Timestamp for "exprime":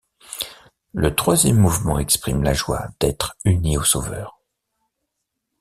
1.99-2.41